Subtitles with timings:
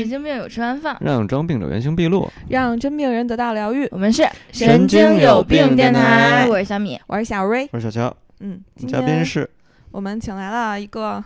[0.00, 2.30] 神经病有吃完饭，让装病者原形毕露。
[2.48, 3.86] 让真病人得到疗愈。
[3.90, 6.98] 我们是神经有病电台我是小米。
[7.06, 9.48] 我是小瑞，我是小乔，嗯，今嘉宾天是
[9.90, 11.22] 我们请来了一个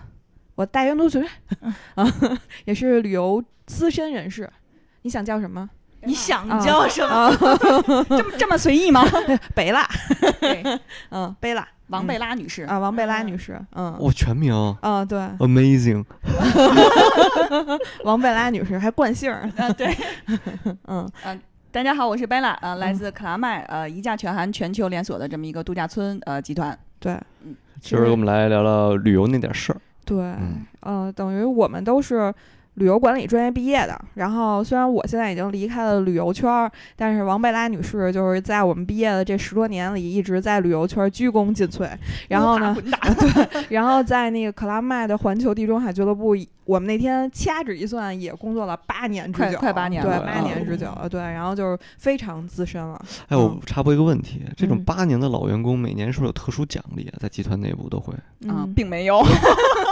[0.57, 1.25] 我大学同学
[1.95, 2.05] 啊，
[2.67, 4.51] 也是旅游资深人士。
[5.03, 5.69] 你想叫什么？
[6.07, 7.15] 你想啊叫什么？
[7.15, 7.31] 啊，
[8.09, 9.05] 这么这么随意吗？
[9.55, 9.89] 贝拉，
[11.11, 14.53] 嗯，贝拉王贝拉女士，啊，王贝拉嗯女士，嗯，我全名？
[14.81, 16.05] 啊，对，Amazing，
[18.05, 19.95] 王贝拉女士还惯姓儿，啊，对，
[20.87, 21.11] 嗯。
[21.25, 26.79] 嗯大家好，我是贝拉，呃，来自克拉麦，呃，一价全含全球连锁的这么一个度假村，呃，集团。
[27.01, 27.15] 对。
[27.43, 27.57] 嗯。
[27.81, 29.81] 今儿我们来聊聊旅游那点事儿。
[30.05, 30.65] 对，嗯。
[30.83, 32.33] 呃，等于我们都是
[32.75, 33.99] 旅游管理专业毕业的。
[34.15, 41.89] 然后虽然我现在已经离开了旅游圈儿，但是王贝拉女士就是在我们毕业的这十多年里，一直在旅游圈儿鞠躬尽瘁。
[42.29, 42.99] 然后呢， 滚打，
[43.71, 53.01] 然后在那个克拉麦的环球地中海俱乐部，我们那天掐指一算，也工作了八年之久，快八年对，了八年之久，对，然后就是非常资深了。
[53.29, 57.15] 哎，我嗯插播一个问题，这种嗯八年的老员工，每年是不是有特殊奖励啊？
[57.21, 58.15] 在集团内部都会。
[58.49, 59.21] 啊，嗯并没有，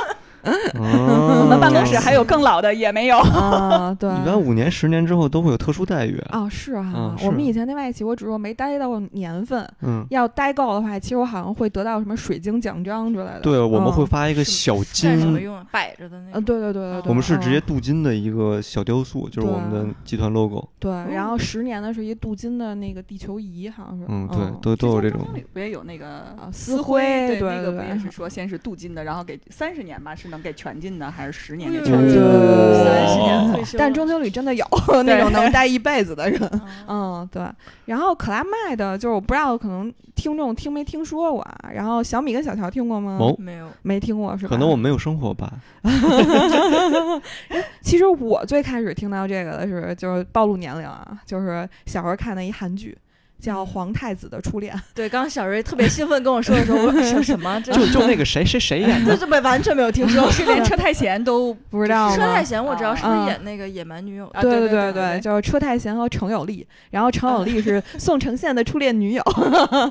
[0.45, 3.19] 我我们办公室还有更老的，也没有。
[3.19, 6.41] 啊，对，一般五年、十年之后都会有特殊待遇啊。
[6.41, 13.41] 哦，是哈、嗯我们以前那外企，我只是我没待到年份，嗯，要待够的话，其实我好像会得到什么水晶奖章之类的。
[13.41, 15.67] 对，我们会嗯发一个小金，干什么用啊？
[15.71, 16.47] 摆着的那呃，个。
[16.47, 20.69] 对对对对对，我们是直接嗯镀金的一个小雕塑，就是我们的集团 logo。
[20.79, 24.05] 对，然后十年的是一镀金的那个地球仪，好像是。
[24.09, 25.21] 嗯，对，都都有这种
[25.53, 32.85] 不也有那个啊丝丝辉对，对对对那个不也是说先是镀金的，然后给三十年吧，是能给全进的，还是十年哎呦给全金对的？
[32.85, 34.67] 三十年哦退休，但中经理真的有
[35.07, 36.41] 那种能待一辈子的人。
[36.89, 37.45] 嗯 嗯，对。
[37.85, 41.71] 然后克拉麦的，就是我不知道可能听众听没听说过啊。
[41.73, 43.17] 然后小米跟小乔听过吗？
[43.19, 44.51] 某没有，没听过是吧？
[44.51, 45.53] 可能我没有生活吧。
[47.83, 52.97] 其实我最开始听到这个的是，就是暴露年龄啊，就是小时候看的一韩剧，
[53.43, 54.73] 叫《皇太子的初恋》。
[54.95, 57.61] 对，刚刚小瑞特别兴奋跟我说的时候，我说什么？
[57.63, 60.31] 就就那个谁谁谁演的， 这这没完全没有听说。
[60.31, 62.15] 是连车太贤都不知道？
[62.15, 64.27] 车太贤我知道是不是啊演那个野蛮女友？
[64.29, 69.23] 啊对对对对对，就是车太贤和程有利，然后程有利是宋承宪的初恋女友，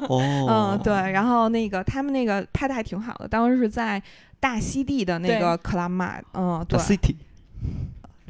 [0.07, 4.01] 哦嗯，，对，然后那个他们那个拍的还挺好的，当时是在
[4.39, 6.79] 大溪地的那个克拉玛，嗯，对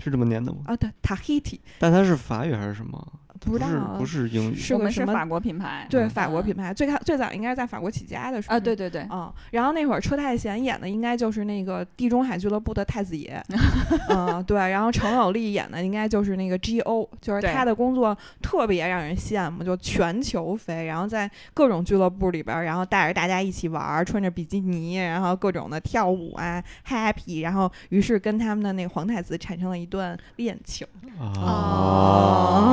[0.04, 0.62] 是这么念的吗？
[0.66, 3.08] 啊，对，Tahiti，但它是法语还是什么？
[3.44, 4.56] 不知道是不是英语？
[4.56, 13.44] 是个法国品牌，对，嗯法国品牌，最开最早应该是在法国起家的，时候啊，对对对，嗯，然后那会儿车太贤演的应该就是那个地中海俱乐部的太子爷，
[14.10, 30.86] 嗯，对，然后程有利演的应该就是那个 G.O，就是他的工作特别让人羡慕，就全球飞，然后在各种俱乐部里边儿，然后带着大家一起玩儿，穿着比基尼，然后各种的跳舞啊，happy，然后于是跟他们的那个皇太子产生了一段恋情。
[31.42, 32.66] 哦，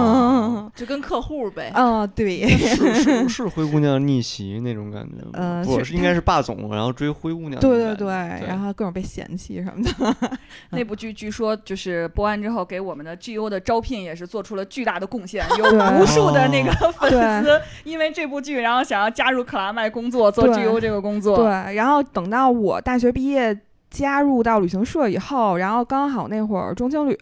[0.75, 1.71] 就跟客户呗。
[1.75, 5.65] 啊，对，是是是灰姑娘逆袭那种感觉嗯？
[5.65, 7.79] 不是，应该是霸总，然后追灰姑娘对。
[7.79, 9.91] 对对，对然后各种被嫌弃什么的。
[10.71, 17.11] 那部剧据说就是播完之后，给我们的 G U 的招聘也是做出了巨大的贡献， 有无数的那个粉
[17.43, 21.37] 丝因为这部剧，然后想要加入克拉麦工作，做 G U 这个工作。
[21.37, 23.59] 对，然后等到我大学毕业
[23.91, 27.19] 加入到旅行社以后，然后刚好那会儿中青旅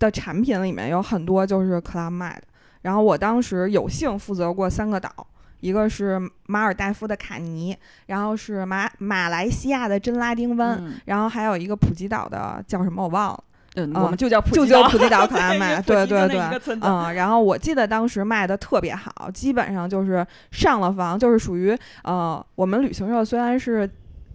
[0.00, 2.42] 的产品里面有很多就是克拉麦的，
[2.82, 5.14] 然后我当时有幸负责过三个岛。
[5.60, 13.44] 一个是马尔代夫的卡尼，然后是马马来西亚的真拉丁湾，嗯，然后还有一个普吉岛的叫什么我忘了，
[13.74, 16.40] 嗯，嗯我们就叫普就吉岛叫普吉岛克拉 麦，因为对对对
[16.80, 23.86] 嗯，然后我记得当时卖的特别好，基本上就是上了房，就是属于呃，我们旅行社虽然是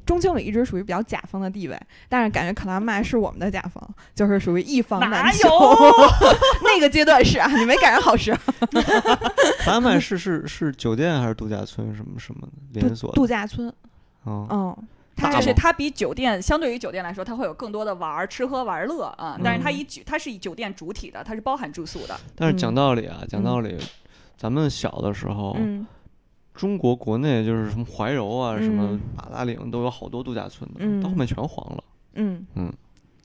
[0.05, 3.83] 中经理一直属于比较甲方的地位，但是感觉克拉曼是我们的甲方，
[4.13, 5.49] 就是属于一方难求。
[5.49, 5.75] 有？
[6.63, 8.39] 那个阶段是啊，你没赶上好时候。
[9.59, 13.15] 他们是是是酒店还是度假村什么什么的连锁的？
[13.15, 13.67] 度假村，
[14.23, 14.77] 哦，嗯，
[15.15, 19.39] 它就是它比酒店相对于酒店来说，它会有更多的玩儿、吃喝玩乐啊。
[19.43, 22.15] 但是它嗯以酒，它是以酒店主体的，它是包含住宿的。
[22.35, 23.77] 但是讲嗯道理啊，讲道理，
[24.37, 25.85] 咱们小的时候，嗯
[26.55, 31.83] 中国国内就是什么怀柔啊、什么嗯马达岭都有好多度假村的，嗯到后面全黄了。
[32.13, 32.71] 嗯嗯，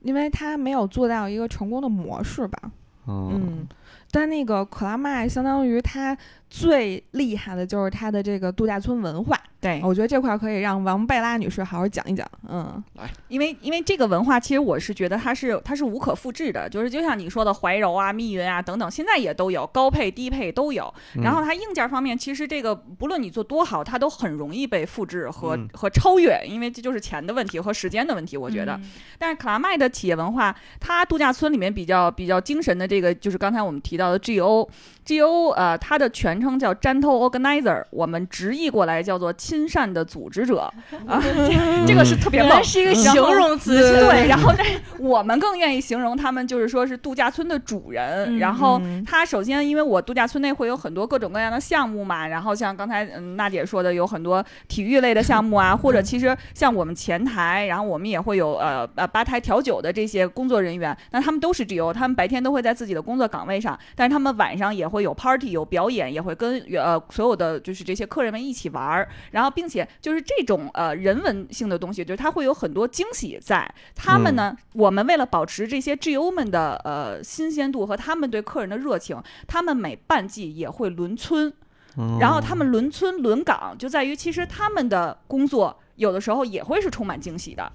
[0.03, 2.71] 因为它没有做到一个成功的模式吧。
[3.07, 3.69] 嗯嗯，
[4.11, 6.17] 但那个克拉麦相当于它
[6.49, 9.41] 最厉害的就是它的这个度假村文化。
[9.61, 12.27] 对，我觉得这块儿可以让王贝拉女士好好讲一讲。
[12.49, 20.93] 嗯来因为因为这个文化，其实我是觉得它是它是无可复制的，就是就像你说的怀柔啊、密云啊等等，现在也都有高配、低配都有。
[21.15, 28.73] 嗯然后它硬件方面，其实这个不论你做多好，它都很容易被复制和、嗯和超越，因为这就是钱的问题和时间的问题，我觉得。
[28.73, 34.67] 嗯但是卡拉麦的企业文化，它度假村里面比较比较精神的这个，就是刚才我们提到的 GO。
[35.07, 40.73] GO 呃，它的全称叫 Gentle Organizer，我们直译过来叫做亲善的组织者。
[41.07, 42.63] 啊，这这个是特别棒。
[42.63, 43.75] 是一个形容词，
[44.07, 48.37] 对，然后但是我们更愿意形容他们，就是说是度假村的主人。
[48.37, 49.05] 嗯然后嗯。
[49.05, 73.73] 他首先，因为我度假村内会有很多各种各样的项目嘛，然后像刚才嗯娜姐说的，有很多体育类的项目啊， 或者其实像我们前台，然后我们也会有呃呃吧台调酒的这些工作人员，那他们都是 GO，他们白天都会在自己的工作岗位上，但是他们晚上也会有 party 有表演，也会跟呃所有的就是这些客人们一起玩儿，然后并且就是这种呃人文性的东西，就是它会有很多惊喜在。
[73.95, 81.53] 他们呢，我们为了保持这些 GO 们的呃新鲜度和他们对客人的热情，他们每半季也会轮村，
[81.97, 87.73] 嗯然后他们轮村轮岗，就在于其实他们的工作有的时候也会是充满惊喜的。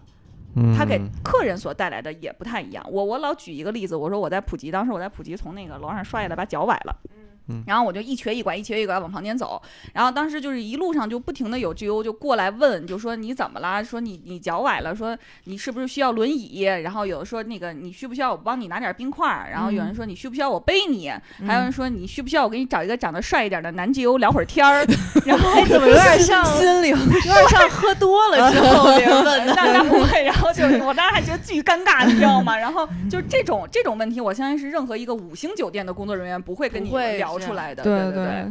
[0.77, 2.85] 他给嗯客人所带来的也不太一样。
[2.89, 6.95] 我我老举一个例子，我说我在普吉，当时我在普吉从那个楼上摔下来，把脚崴了。
[7.47, 9.61] 嗯然后我就一瘸一拐，一瘸一拐往旁边走，
[9.93, 13.83] 然后当时就是一路上就不停的有 GO 就过来问，就说你怎么了？
[13.83, 16.61] 说你你脚崴了，说你是不是需要轮椅？
[16.63, 19.51] 然后有的说那个你需不需要我帮你拿点冰块儿？
[19.51, 21.11] 然后有人说你需不需要我背你？
[21.45, 24.83] 还有人说你需不需要我给你找一个长得帅一点的男 GO 聊会儿天儿？
[25.23, 29.53] 然后哎，怎么有点像，心灵有点像喝多了之后 别人问的？
[29.53, 32.55] 那那不会，然后就我当时还觉得巨尴尬，你知道吗？
[32.57, 37.83] 然后就是这种这种问题，我相信是任何一个五星酒店的工作人员不会跟你聊出来的。
[37.83, 38.45] 对对对，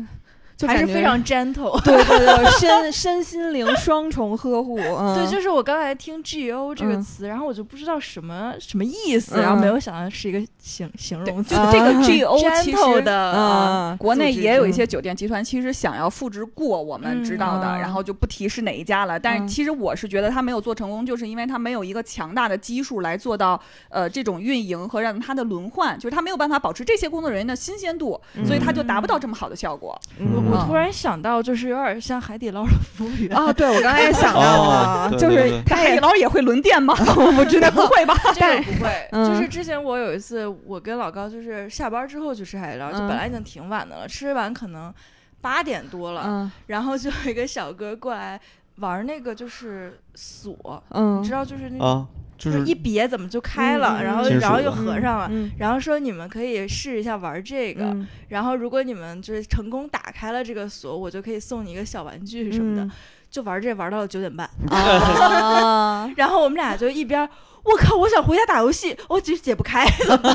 [0.57, 1.79] 就还是非常 gentle。
[1.85, 4.79] 对对对， 身身心灵双重呵护。
[4.79, 13.03] 嗯，对，就是我刚才听 GO 这个嗯词，然后我就不知道什么什么意思，嗯然后没有想到是一个形形容词啊就这个 GO 其 gentle 实。
[13.03, 19.19] 的嗯啊，国内也有一些酒店集团，其实想要复制过我们知道的，嗯然后就不提是哪一家了。
[19.19, 30.01] 但是嗯其实我是觉得他没有做成功，就是因为他没有一个强大的基数来做到呃这种运营和让他的轮换，就是他没有办法保持这些工作人员的新鲜度，嗯所以他就达不到这么好的效果。
[30.45, 30.61] 我嗯。
[30.61, 33.37] 我突然想到，就是有点像海底捞的服务员。
[33.37, 36.95] 啊，对我刚才也想到了，哦 就是对对他海底捞也会轮店吗？
[37.17, 38.15] 我不知道，不会吧？
[38.35, 39.27] 这个不会，嗯。
[39.27, 44.93] 就是之前我有一次，我跟老高就是下班之后去吃海底捞，就嗯本来已经挺晚的了，吃完可能
[45.41, 46.53] 八点多了，嗯。
[46.67, 48.41] 然后就有一个小哥过来
[48.77, 52.07] 玩那个就是锁，嗯，你知道就是那种啊，
[52.37, 55.29] 就就是一别怎么就开了，然后然后又合上了。
[55.31, 62.85] 嗯然后说你们可以试一下玩这个，嗯然后如果你们就是成功打开了这个锁，我就可以送你一个小玩具什么的。
[62.85, 62.91] 嗯
[63.31, 67.29] 就玩这玩到了九点半，啊 然后我们俩就一边。
[67.65, 67.97] 我靠！
[67.97, 69.87] 我想回家打游戏，我解解不开。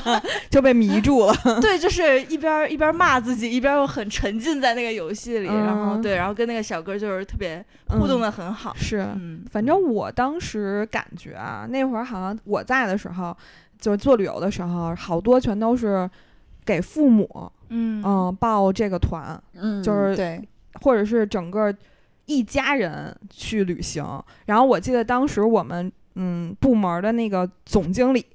[0.50, 1.34] 就被迷住了。
[1.62, 8.74] 对，就是一边一边骂自己，一边又很沉浸在那个游戏里，然后嗯对，然后跟那个小哥就是特别互动的很好。
[8.76, 13.36] 是，嗯，反正我当时感觉啊，那会儿好像我在的时候，
[13.80, 16.10] 就是做旅游的时候，好多全都是
[16.66, 20.42] 给父母嗯嗯报这个团，嗯就是对，
[20.82, 21.72] 或者是整个
[22.26, 24.04] 一家人去旅行。
[24.48, 28.26] 然后我记得当时我们嗯部门的那个总经理，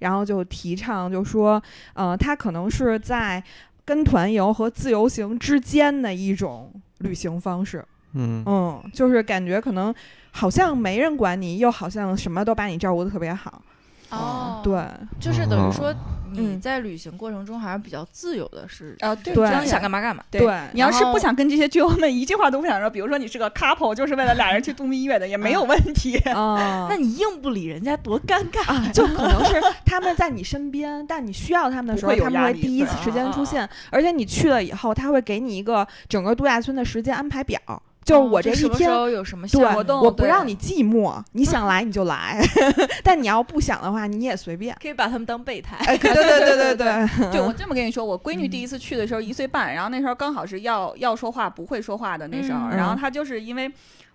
[0.00, 1.62] 然后就提倡就说，
[1.94, 3.42] 呃，他可能是在
[3.84, 7.84] 跟团游和自由行之间的一种旅行方式。
[8.14, 9.94] 嗯嗯，就是感觉可能
[10.30, 13.62] 好像没人管你，又好像什么都把你照顾的特别好。
[14.10, 14.86] 哦，对，
[15.18, 15.94] 就是等于说
[16.32, 19.34] 你嗯在旅行过程中还是比较自由的，是啊，对
[19.66, 20.24] 想干嘛干嘛。
[20.30, 20.40] 对
[20.72, 26.16] 你要是不想跟这些巨友们一句话都不想说，比如说你是个 couple，就是为了俩人去度蜜月的，也没有问题。
[26.30, 28.90] 啊、 那你硬不理人家多尴尬呀！
[28.92, 37.60] 就可能是他们在你身边，但你需要他们的时候，他们会第一时间出现，而且你去了以后，他会给你一个整个度假村的时间安排表，
[38.04, 38.90] 就是我这一天。
[39.12, 42.40] 有什么对项目活动对我不让你寂寞，你 想来你就来，
[43.02, 44.76] 但你要不想的话，你也随便。
[44.80, 45.76] 可以把他们当备胎。
[45.86, 53.70] 哎，对对对对对对，对 我这么跟你说，我闺女第一次去的时候一岁半，然后那时候刚好是要要说话不会说话的那时候，嗯然后她就是因为。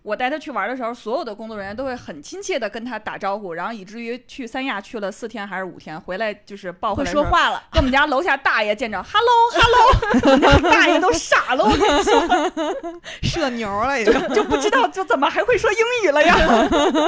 [0.07, 14.13] 我带他去玩的时候，所有的工作人员都会很亲切的跟他打招呼，然后以至于去三亚去了四天还是五天，回来就是报回会来说话了，跟我们家楼下大爷见着 “hello hello”， 我们家大爷都傻了，我跟你说， 社牛了已经。
[14.29, 16.35] 就不知道就怎么还会说英语了呀？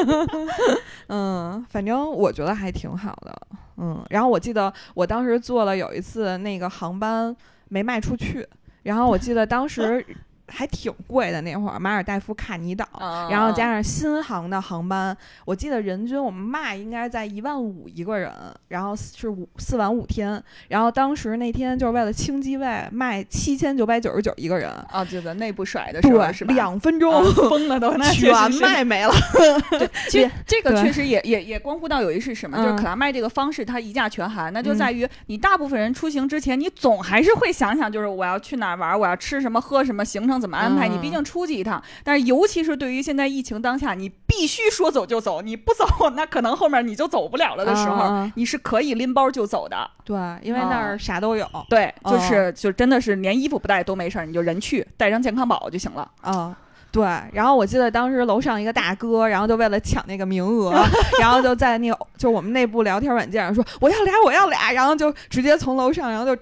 [1.08, 3.34] 嗯，反正我觉得还挺好的。
[3.78, 7.34] 嗯，然后我记得我当时坐了有一次那个航班
[7.70, 8.46] 没卖出去，
[8.84, 10.06] 然后我记得当时
[10.50, 15.16] 还挺贵的那会儿，马尔代夫、卡尼岛，嗯然后加上新航的航班，
[15.46, 18.32] 我记得人均我们卖应该在一万五一个人，
[18.68, 26.54] 然后是五四晚五天，然后当时那天就是为了清机位卖七千九百九十九一个人，啊，就在内部甩的时候，是吧？
[26.54, 29.14] 两分钟、啊疯了都，那全卖没了。
[30.10, 40.88] 其实这个确实也也也关乎到有一是什么，就是嗯可拉卖这个方式它一价全含，那就嗯在于你大部分人出行之前，你总还是会想想，就是我要去哪儿玩，我要吃什么喝什么，行程怎么安排。
[40.88, 49.90] 你毕嗯竟出去一趟，但是尤其是对于现在疫情当下，你必须说走就走，你不走， 那可能后面你就走不了了的时候，嗯你是可以拎包就走的。
[50.04, 51.48] 对，因为那儿啥都有。
[51.70, 56.10] 对，哦就是就真的是连衣服不带都没事儿，你就人去，带张健康宝就行了。
[56.22, 56.56] 啊。
[56.92, 57.04] 对，
[57.34, 60.74] 然后我记得当时楼上一个大哥，然后就为了抢那个名额，
[61.22, 66.36] 然后就在那个就我们内部聊天软件上说我要俩我要俩，然后就直接从楼上，然后就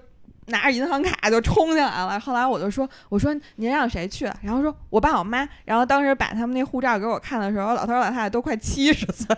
[0.48, 2.20] 拿着银行卡就冲进来了。
[2.20, 4.24] 后来我就说我说您让谁去？
[4.42, 5.48] 然后说我爸我妈。
[5.64, 9.36] 然后当时把他们那护照给我看的时候，老头老太太都快七十岁。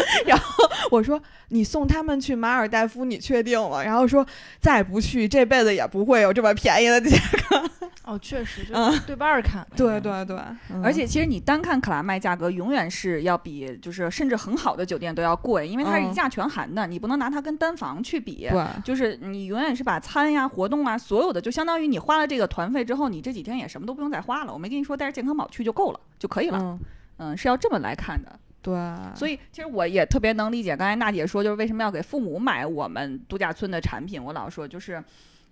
[0.26, 3.82] 然后我说你送他们去马尔代夫，你确定吗？
[3.82, 4.26] 然后说
[4.60, 7.16] 再不去这辈子也不会有这么便宜的价
[7.48, 7.70] 格。
[8.04, 9.64] 哦，确实， 就嗯对半儿看。
[9.76, 10.36] 对对对，
[10.72, 18.48] 嗯而且其实你单看克拉麦价格，永远是要比就是甚至很好的酒店都要贵，因为它是一嗯价全含的，你不能拿它跟单房去比。
[18.50, 18.64] 对。
[18.84, 24.52] 就是你永远是把餐呀、活动啊，所有的就相当于你花了这个团费之后，你这几天也什么都不用再花了。
[24.52, 26.58] 我没跟你说带着健康宝去就够了，就可以了。
[26.60, 26.78] 嗯，
[27.18, 28.36] 嗯，是要这么来看的。
[28.62, 28.74] 对，
[29.14, 34.22] 所以其实我也特别能理解刚才娜姐说，就是为什么要给父母买我们度假村的产品。
[34.22, 35.02] 我老说就是。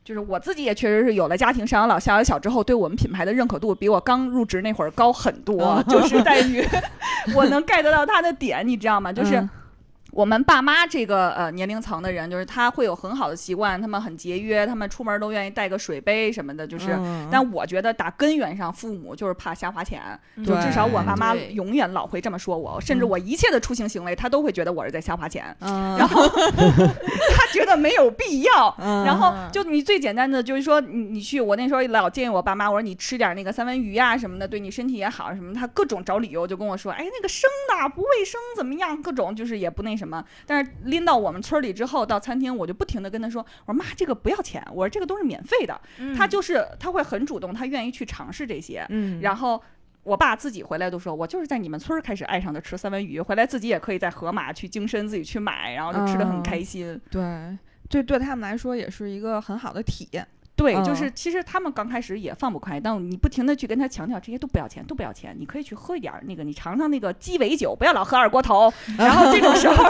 [0.02, 6.64] 就是我自己也确实是有了家庭上有老下有小之后，对我们品牌的认可度比我刚入职那会儿高很多，嗯就是在于
[7.37, 9.12] 我能 get 到他的点，你知道吗？
[9.12, 9.50] 就是嗯
[10.12, 16.93] 我们爸妈这个呃年龄层的人，就是他会有很好的习惯，他们很节约，他们出门都愿意带个水杯什么的，就是。
[16.99, 17.29] 嗯。
[17.31, 20.00] 但我觉得打根源上，父母就是怕瞎花钱，
[20.37, 20.45] 嗯。
[20.45, 23.09] 就至少我爸妈永远老会这么说我，甚至嗯。
[23.09, 28.75] 我一切的出行行为，他都会觉得我是在瞎花钱，嗯， 然后 他觉得没有必要。
[28.79, 29.05] 嗯。
[29.05, 40.25] 然后就你最简单的就是说，你你去，我那时候老建议我爸妈，我说你吃点那个三文鱼呀、什么的，对你身体也好什么，他各种找理由就跟我说，哎，那个生的不卫生，怎么样，各种就是也不那什么。
[40.47, 45.80] 但是拎到我们村里之后，到餐厅我就不停的跟他说，我说妈，这个不要钱，我说这个都是免费的。
[45.99, 49.62] 嗯他就是他会很主动，他愿意去尝试这些，嗯，然后。
[50.02, 56.99] 我爸自己回来都说，我就是在你们村儿开始爱上的吃三文鱼，回来自己也可以在河马去精深自己去买，然后就吃的很嗯开心。
[57.11, 57.23] 对，
[57.87, 60.26] 这对他们来说也是一个很好的体验。
[60.61, 68.71] 对，嗯就是其实他们刚开始也放不开，但你不停的去跟他强调这些都不要钱，都不要钱，你可以去喝一点儿那个，你尝尝那个鸡尾酒，不要老喝二锅头。
[68.99, 69.85] 然后这种时候，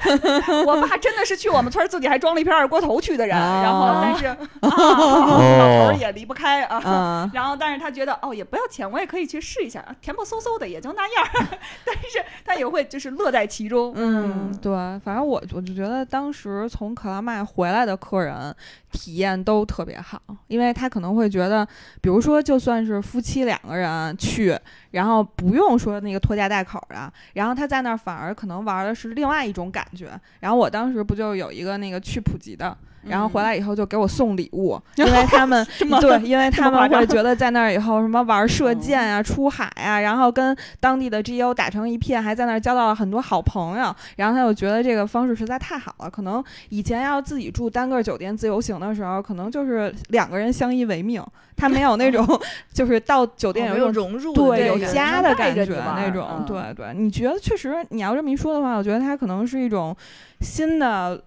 [0.64, 4.26] 我爸真的是去我们村儿自己还装了一瓶二锅头去的人，然后啊但是
[4.60, 6.80] 啊，老头儿也离不开啊。
[6.84, 11.58] 嗯，然后，但是他觉得哦，也不要钱，我也可以去试一下，甜不嗖嗖的也就那样儿。
[11.84, 13.92] 但是他也会就是乐在其中。
[13.96, 14.72] 嗯，对，
[15.04, 18.54] 反正我我就觉得当时从克拉麦回来的客人
[18.92, 21.66] 体验都特别好，好因为他可能会觉得，
[22.00, 24.56] 比如说就算是夫妻两个人去，
[24.92, 30.08] 然后不用说那个拖家带口的，然后他在那儿反而可能玩的是另外一种感觉。
[30.38, 32.76] 然后我当时不就有一个那个去普吉的。
[33.08, 35.66] 然后回来以后就给我送礼物， 因为他们
[36.00, 43.94] 对，因为他们会觉得在那儿以后什么玩射箭啊、出海啊，然后跟当地的 GO 打成一片，还在那儿交到了很多好朋友。
[44.16, 46.10] 然后他就觉得这个方式实在太好了。
[46.10, 51.22] 可能以前要自己住单个酒店自由行的时候，可能就是两个人相依为命，
[51.56, 52.26] 他没有那种
[52.72, 53.96] 就是到酒店哦有有一种。
[54.06, 55.64] 融入的对，有家的感觉
[55.96, 59.96] 那种，嗯对对，你觉得确实，你要这么一说的话，我觉得它可能是一种
[60.40, 61.20] 新的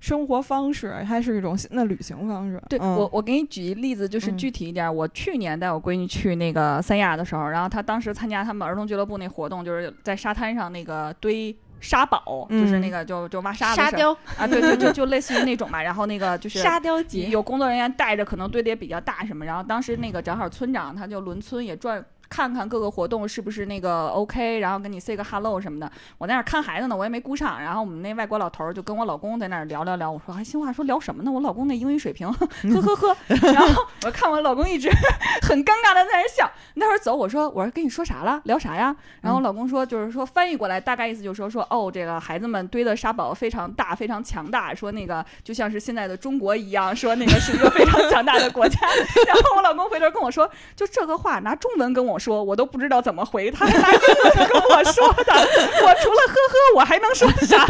[0.00, 2.60] 生活方式，它是一种新的旅行方式。
[2.68, 4.90] 对、嗯、我，我给你举一例子，就是嗯具体一点儿。
[4.90, 15.82] 我去年带我闺女去那个三亚的时候，然后她当时参加他们儿童俱乐部那活动，就是在沙滩上那个堆沙堡，就是嗯那个就就挖沙沙雕啊，对对，就就类似于那种嘛。
[15.82, 19.44] 然后那个就是沙雕节，有工作人员带着，可能堆的也比较大什么。
[19.44, 22.02] 然后当时那个正好村长他就轮村也转。
[22.30, 25.90] 看看各个活动是不是那个 OK，然后跟你 say 个 hello 什么的。
[26.16, 27.60] 我在那儿看孩子呢，我也没顾上。
[27.60, 30.08] 然后我们那外国老头儿就跟我老公在那儿聊聊聊。
[30.08, 31.32] 我说还新话说聊什么呢？
[31.32, 33.16] 我老公那英语水平，呵呵呵。
[33.52, 34.88] 然后我看我老公一直
[35.42, 36.48] 很尴尬的在那儿笑。
[36.74, 38.40] 那会儿走，我说我说跟你说啥了？
[38.44, 38.94] 聊啥呀？
[39.20, 44.72] 然后我老公说就是说翻译过来，大概意思就是说说哦，这个孩子们堆的沙堡非常大，非常强大。
[44.72, 48.78] 说那个就像是现在的中国一样，说那个是一个非常强大的国家。
[49.26, 57.66] 然后我老公回头跟我说，就这个话拿中文跟我说，我都不知道怎么回，他 他跟我说的，我除了呵呵，我还能说啥？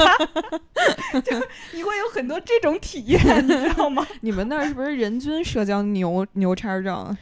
[1.25, 1.37] 就
[1.73, 4.07] 你会有很多这种体验，你知道吗？
[4.23, 7.17] 你们那儿是不是人均社交牛牛叉症？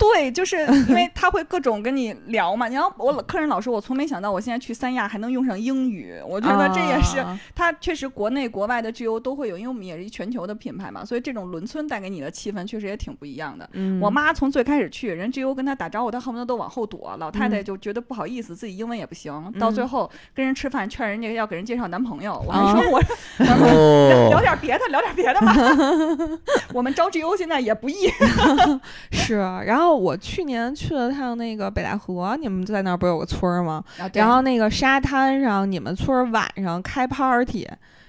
[0.00, 0.56] 对，就是
[0.88, 2.66] 因为 他会各种跟你聊嘛。
[2.68, 7.22] 你要我客人老说，我从没想到我现在去三亚还能用上英语，我觉得这也是
[7.54, 13.68] 他确实国内国外的 GO 都会有，因为我们也是一全球的品牌嘛，所以这种伦村带给你的气氛确实也挺不一样的。
[13.74, 14.00] 嗯。
[14.00, 17.64] 我妈从最开始去，人 GO 跟她打招呼，她恨不得都往后躲，老太太嗯。
[17.64, 22.98] 就觉得不好意思，自己英文也不行，到最嗯后跟人吃饭劝人家要给人介绍男朋友，我说我
[23.44, 25.54] 聊哦，点别的，聊点别的吧。
[26.72, 28.08] 我们招 GO 现在也不易，
[29.12, 33.82] 是，然后我去年去了趟那个北戴河，你们在那儿不有个村儿吗？
[33.98, 37.68] 啊然后那个沙滩上，你们村儿晚上开 party，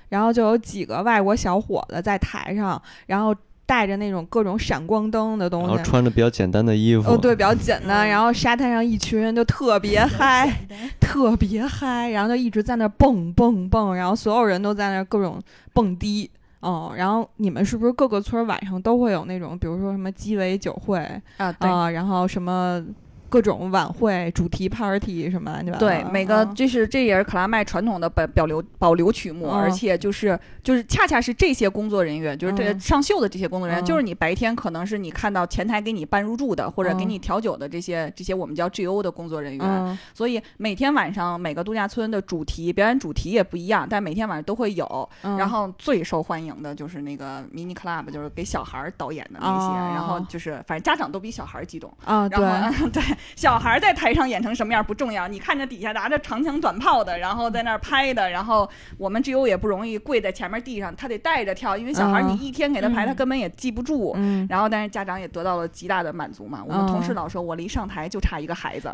[0.10, 3.36] 然后就有几个外国小伙子在台上，然后
[3.66, 5.70] 带着那种各种闪光灯的东西。
[5.70, 8.08] 后穿着比较简单的衣服，哦，对，比较简单。
[8.08, 10.52] 嗯然后沙滩上一群人就特别嗨，
[11.00, 15.42] 特别嗨，然后就一直在那儿蹦蹦蹦，然后所有人都在那儿各种
[15.74, 16.30] 蹦迪。
[16.62, 20.98] 哦，然后你们是不是各个村儿晚上都会有那种，比如说什么鸡尾酒会
[21.38, 22.84] 啊啊、然后什么
[23.32, 26.04] 各种晚会、主题 party 什么乱七八糟的？
[26.04, 26.54] 对，每个嗯。
[26.54, 29.54] 就是这也是克拉麦传统的保保留保留曲目，嗯。
[29.54, 32.80] 而且就是就是恰恰是这些工作人员，就是这嗯。
[32.80, 33.86] 上秀的这些工作人员，嗯。
[33.86, 37.10] 就是你白天可能是你看到前台给你办入住的，或者给嗯。
[37.10, 39.66] 你调酒的这些这些我们叫 GO 的工作人员。
[39.66, 39.98] 嗯。
[40.14, 45.10] 所以每天晚上每个度假村的主题表演主题也不一样，但每天晚上都会有。
[45.22, 49.92] 嗯，然后最受欢迎的就是那个 mini club，就是给小孩儿导演的那些，哦。
[49.96, 51.90] 然后就是反正家长都比小孩儿激动。
[52.04, 53.02] 啊，对，然后对
[53.36, 64.14] 小孩在台上演成什么样不重要，你看着底下拿着长枪短炮的，然后在那儿拍的，然后我们 GO 也不容易跪在前面地上，他得带着跳，因为小孩你嗯一天给他排，他嗯根本也记不住。
[64.16, 66.64] 嗯，然后，但是家长也得到了极大的满足嘛。
[66.66, 68.92] 我们同事嗯老说，我离上台就差一个孩子。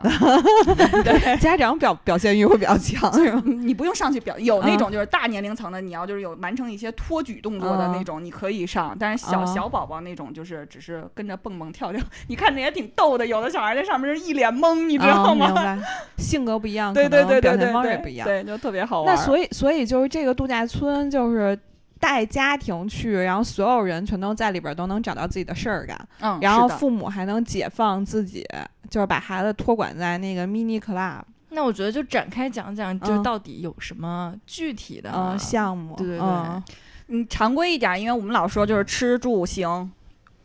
[1.39, 3.11] 家长表表现欲会比较强，
[3.45, 8.95] 你不用上去表，有那嗯种就是大年龄层的，你要就是有完成一些托举动作的那种，你可以上。
[8.99, 13.25] 但是小嗯小宝宝那种，就是只是跟着蹦蹦跳跳，你看着也挺逗的。
[13.25, 15.51] 有的小孩在上面是一脸懵，你知道吗？
[15.53, 15.77] 白，
[16.17, 18.27] 性格不一样， 对可对对对对对，不一样。
[18.27, 19.15] 对，就特别好玩。
[19.15, 21.57] 那所以，所以就是这个度假村，就是
[21.99, 28.45] 带家庭去，然后所有人全都在里边儿都能找到自己的事儿干，嗯，然后父母还能解放自己，
[28.89, 36.63] 就是把孩子托管在那个 mini club 那我觉得就展开讲讲，就嗯到底有什么具体的嗯项目，对对对嗯
[37.07, 39.89] 嗯常规一点，因为我们老说就是吃住行。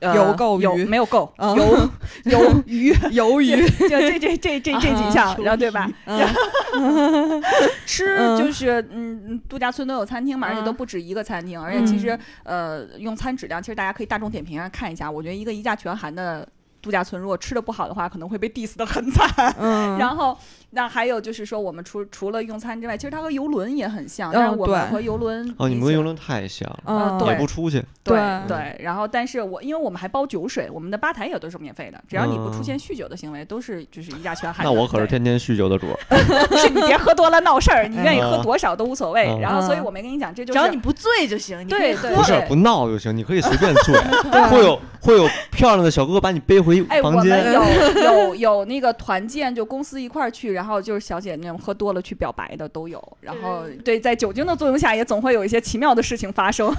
[0.02, 1.32] 呃有够有鱼没有够？
[1.38, 1.56] 嗯。
[1.56, 1.90] 有
[2.26, 5.88] 有鱼，鱿鱼， 就这这这这这几项，然后对吧？
[6.06, 6.20] 嗯。
[7.86, 8.38] 吃嗯。
[8.38, 10.64] 就是嗯，度假村都有餐厅嘛，而且嗯。
[10.64, 15.10] 都不止一个餐厅，而且其实呃，用餐质量其实大家可以大众点评上看一下。
[15.10, 16.46] 我觉得一个一价全含的
[16.80, 19.54] 度假村，如果吃的不好的话，可能会被 diss 的很惨。
[19.58, 20.36] 嗯，然后，
[20.74, 28.16] 那还有就是说，我们除除了用餐之外，其实它和游轮也很像，但是嗯对我们和游轮哦，你们比起跟游轮太像了，也不出去，对
[28.48, 32.64] 对对，然后但是我因为我们还包酒水，我们的吧台也都是免费的，只要你不出嗯。
[32.64, 34.64] 现酗酒的行为，都是就是一价全含。
[34.64, 35.98] 那我可是天天酗酒的主儿，
[36.56, 38.42] 是你别喝多了闹事儿，你愿意喝嗯。
[38.42, 39.28] 多少都无所谓。
[39.28, 39.40] 嗯。
[39.40, 39.84] 然后，所以嗯。
[39.84, 43.94] 我没跟你讲，这就只要你不醉就行，你可以喝对对不是不闹就行，你可以随便醉，
[44.48, 53.02] 会有会有漂亮的小哥哥把你背回哎，我房间，们有有有那个团建，就公司一块儿去，然后就是小姐那种喝多了去表白的都有。
[53.20, 56.72] 然后对，在酒精的作用下，也总会有一些奇妙的事情发生。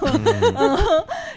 [0.56, 0.78] 嗯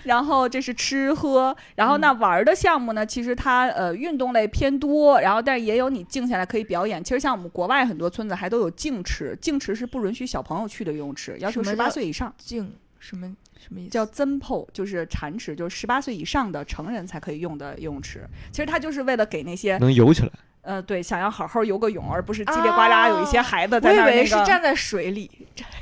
[0.05, 7.03] 然后这是吃喝，然后那玩儿的项目呢，其实它呃运动类偏多，然后但是也有你静下来可以表演。
[7.03, 12.33] 其实像我们国外很多村子还都有净池，净池是不允许小朋友去的游泳池，要求十八岁以上。
[12.39, 13.27] 静什么
[13.59, 13.91] 什么意思？
[13.91, 18.25] 叫 ZEMPO，就是禅池，就是十八岁以上的成人才可以用的游泳池。
[18.53, 20.31] 其实它就是为了给那些能游起来，
[20.67, 24.27] 呃，对，想要好好游个泳，而不是叽里呱啦有一些孩子我以为在那儿那个。
[24.27, 25.31] 是站在水里，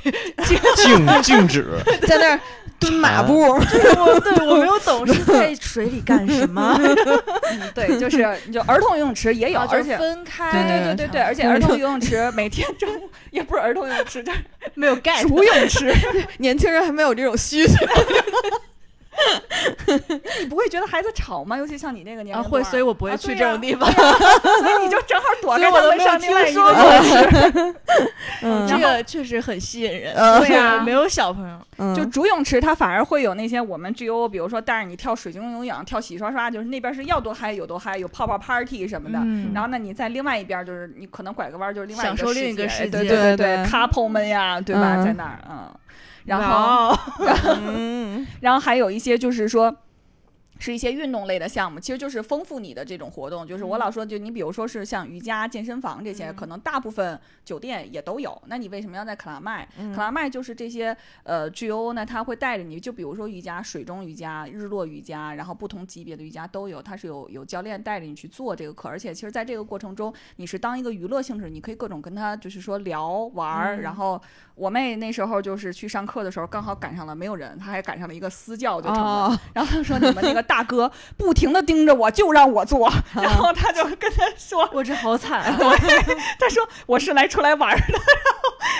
[0.75, 1.65] 静静止，
[2.07, 2.39] 在那儿
[2.79, 8.17] 蹲马步， 对我对我没有懂是在水里干什么，嗯对，就是
[8.53, 9.97] 就儿童游泳池也有，而且。
[9.97, 14.39] 分开，对对对对对，而且儿童游泳池每天中午也不是儿童游泳池，就是
[14.75, 15.91] 没有盖主泳池，
[16.37, 17.73] 年轻人还没有这种需求。
[20.41, 21.57] 你不会觉得孩子吵吗？
[21.57, 23.89] 尤其像你那个年啊会，龄段所以我不会去这种地方。
[23.93, 27.75] 所以你就正好躲开他们所以我都没上另外一听说个游泳池。
[28.41, 30.39] 嗯这个确实很吸引人，嗯。
[30.41, 30.81] 对呀。
[30.83, 31.95] 没有小朋友，嗯。
[31.95, 39.17] 就主泳池，它反而会有那些我们 GO，比如说带着你跳水晶游泳、跳洗刷刷，就是那边是要多嗨有多嗨，有泡泡 party 什么的。
[39.19, 39.51] 嗯。
[39.53, 42.85] 然后呢，你在另外一边就是你可能拐个弯儿就是另外一享受另一个世界。
[42.85, 45.69] 世对对对对对，couple 们呀，对吧，嗯在那儿，嗯，
[46.25, 46.97] 然后
[48.41, 49.75] 然后还有一些就是说。
[50.57, 53.45] 是一些运动类的项目，其实就是丰富你的这种活动。
[53.45, 58.41] 就是我老说，就你比如说是像瑜伽、健身房这些，嗯可能大部分酒店也都有。
[58.47, 59.67] 那你为什么要在克拉麦？
[59.77, 68.87] 嗯克拉麦就是这些呃 GO 呢，它会带着你，就比如说瑜伽、水中瑜伽、日落瑜伽，然后不同级别的瑜伽都有，它是有有教练带着你去做这个课。
[68.87, 73.75] 而且其实在这个过程中，你是当一个娱乐性质，你可以各种跟他就是说聊玩儿。
[73.77, 74.19] 嗯然后
[74.55, 79.27] 我妹那时候就是去上课的时候，刚好赶上了没有人，她还赶上了一个私教就成了。
[79.27, 85.57] 哦，然后她说你们那个大哥不停的盯着我，就让我做，然后他就跟他说，我这好惨啊！
[86.39, 87.99] 他说我是来出来玩的，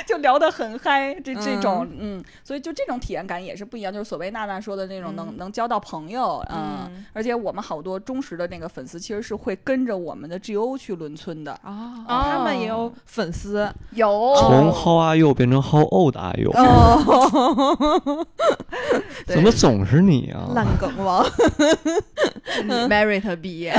[0.06, 2.24] 就聊得很嗨，这这种嗯。
[2.44, 5.38] 所以就这种体验感也是不一样，就是所谓娜娜说的那种能、嗯。
[5.38, 7.06] 能交到朋友，嗯，嗯。
[7.14, 14.34] 而且我们好多忠实的那个粉丝其实是会跟着我们的 GO 去轮村的，哦，哦他们也有粉丝有。
[14.38, 16.52] 从 How are you 变成 How old are you？
[16.54, 18.26] 哦，
[19.26, 20.50] 怎么总是你啊？
[20.54, 21.26] 烂梗王，
[22.64, 23.74] 你 merit 毕业，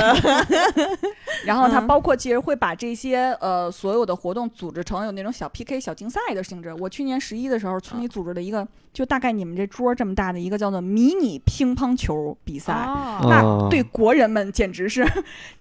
[1.44, 1.86] 然后它嗯。
[1.86, 6.72] 包括其实会把这些呃所有的活动组织成有那种小 PK 小竞赛的性质。
[6.74, 12.72] 我去年十一的时候，村里组织了一个，就大概你们这桌这么大的一个叫做迷你乒乓球比赛。
[12.72, 15.04] 那对国人们简直是，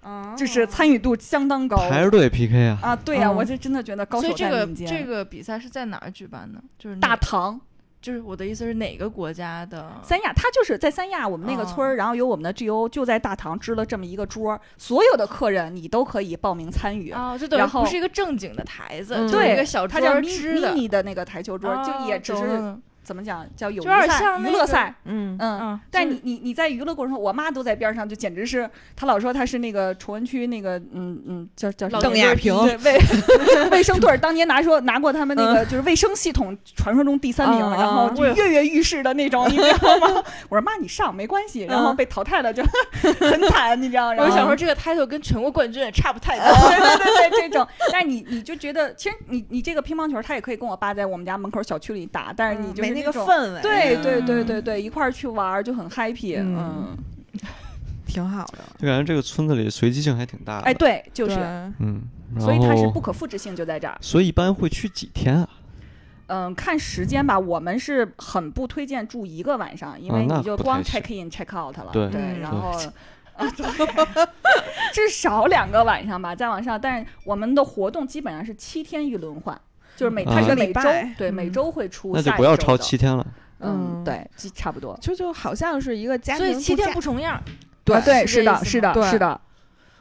[0.02, 2.80] 哦就是参与度相当高排着队 PK 啊！
[2.82, 2.96] 啊！
[2.96, 4.88] 对呀、嗯我就真的觉得高手所以这个在民间。
[4.88, 6.62] 这个比赛是在哪儿举办的？
[6.78, 7.60] 就是大哪唐
[8.06, 9.92] 就是我的意思是哪个国家的？
[10.04, 17.12] 三亚，他就是在三亚我们那个村儿，哦然后有我们的 GO 就在大堂支了这么一个桌儿，所有的客人你都可以报名参与。
[17.12, 24.94] 哦，就等于然后不是一个正经的台子，嗯就是一对个小桌它叫迷儿支的，迷你的那个台球桌儿，就也只是怎么讲叫有点谊赛、像那个娱乐赛。
[25.06, 40.24] 嗯嗯，嗯，但你你你在娱乐过程中，我妈都在边上，就简直是，她老说她是那个崇文区那个，嗯嗯，叫叫邓亚萍对卫 卫生队儿当年拿说拿过他们那个就是卫生系统传说中第三名，嗯然后嗯就跃跃欲试的那种，你知道吗？
[40.50, 42.64] 我说妈你上没关系，然后被淘汰了就
[43.20, 44.12] 很惨，你知道？
[44.14, 46.46] 然后我就想说这个 title 跟全国冠军也差不太多。
[46.70, 56.98] 对对对对，这种，但是你你就觉得，其实你你这个乒乓球，他也可以跟我爸在我们家门口小区里打，但是你就是没那个氛围，对对对嗯对对，一块儿去玩儿就很 happy，嗯嗯，
[58.08, 60.66] 挺好的，就感觉这个村子里随机性还挺大的。
[60.66, 61.36] 哎，对，就是，
[61.80, 62.02] 嗯，
[62.40, 63.98] 所以它是不可复制性就在这儿。
[64.02, 65.50] 所以一般会去几天啊？
[66.28, 72.72] 嗯，看时间吧，我们是很不推荐住一个晚上，因为你就光 check in check out 了，对嗯然后。
[73.36, 73.66] 啊，对，
[74.94, 76.80] 至少两个晚上吧，再往上。
[76.80, 79.60] 但是我们的活动基本上是七天一轮换，
[79.96, 80.82] 就是每它是每周
[81.18, 83.26] 对每嗯周会出那就不要超七天了。
[83.60, 84.98] 嗯，嗯对，就差不多。
[85.02, 87.42] 就就好像是一个家所以七天不重样，
[87.84, 89.42] 对啊对，是是的，是的，是的，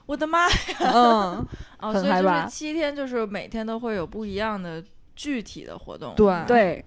[0.07, 0.57] 我的妈呀！
[0.81, 1.47] 嗯，
[1.81, 4.83] 哦，所以就是七天，就是每天都会有不一样的
[5.15, 6.13] 具体的活动。
[6.17, 6.85] 对对，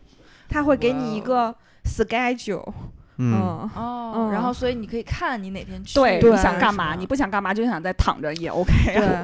[0.50, 2.74] 他会给你一个 schedule，
[3.18, 3.70] 哦，
[4.16, 4.32] 嗯。
[4.32, 5.96] 然后所以你可以看你哪天去。
[5.96, 6.96] 对，你想干嘛？
[6.96, 8.74] 你不想干嘛就想再躺着也 OK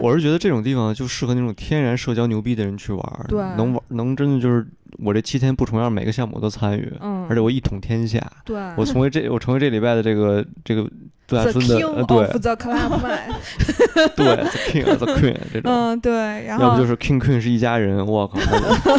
[0.01, 3.39] 我是觉得这种地方就适合那种天然社交牛逼的人去玩，对。
[3.57, 4.65] 能玩能真的就是
[5.03, 10.83] 我这七天不重样，每个项目我都参与，嗯，而且我一统天下，对，我成为这我成为这礼拜的这个这个
[11.25, 11.75] 杜亚 the 村的
[12.05, 12.99] 对 of the club
[14.13, 16.11] 对 the king the queen 这种，嗯，对，
[16.45, 18.37] 然后要不就是 king queen 是一家人，我靠，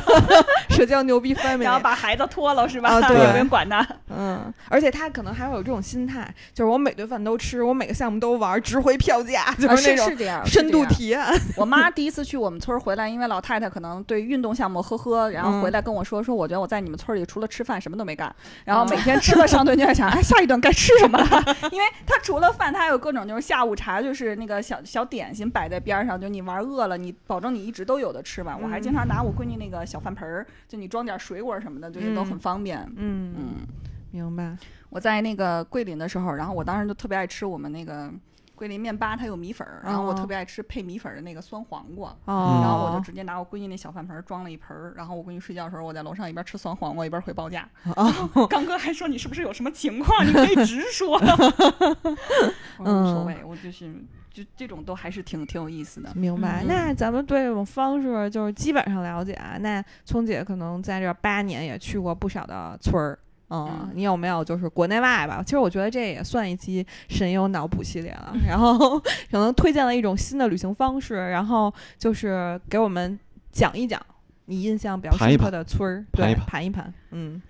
[0.70, 2.88] 社交牛逼然后把孩子脱了是吧？
[2.88, 3.86] 啊对也不用管他。
[4.08, 11.20] 嗯，而且他可能还会有这种心态，就是我每顿饭都吃，我每个项目都玩，值回票价，就啊是那种是这样，深度体验。
[11.56, 21.56] 我妈第一次去我们村儿回来，因为老太太可能对运动项目呵呵，然后回来跟我说说，我觉得我在你们村儿里除了吃饭什么都没干，然后每天吃了上顿就在想，哎，下一顿该吃什么了？
[21.70, 28.58] 因为他除了饭，他还有各种就是下午茶，就是那个小小点心摆在边儿上，就你玩饿了，你保证你一直都有的吃吧。
[28.60, 32.80] 我还经常拿我闺女那个小饭盆儿，就你装点水果什么的，就是都很嗯方便。
[32.96, 33.66] 嗯，嗯，
[34.10, 34.56] 明白。
[34.90, 38.10] 我在那个桂林的时候，然后我当时就特别爱吃我们那个
[38.54, 42.10] 桂林面吧，它有米粉儿，然后我哦特别爱吃配米粉儿的那个酸黄瓜。
[42.24, 47.68] 哦，然后我就直接拿我闺女那小饭盆儿装了一盆儿，然后我闺女睡觉的时候，我在楼上一边吃酸黄瓜一边回报价。
[47.96, 50.26] 哦， 刚哥还说你是不是有什么情况？
[50.26, 51.18] 你可以直说。
[52.78, 53.92] 我说无所谓，我就是
[54.30, 56.12] 就这种都还是挺挺有意思的。
[56.14, 56.62] 明白。
[56.62, 59.56] 嗯那咱们对这种方式就是基本上了解啊。
[59.58, 63.18] 那聪姐可能在这八年也去过不少的村儿。
[63.54, 65.42] 嗯嗯，你有没有就是国内外吧？
[65.44, 68.34] 其实我觉得这也算一期神游脑补系列了。
[68.46, 73.18] 然后可能推荐了一种新的旅行方式，然后就是给我们
[73.52, 74.00] 讲一讲
[74.46, 77.42] 你印象比较深刻的村儿，对，盘一盘盘一盘，嗯，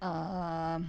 [0.00, 0.80] 呃，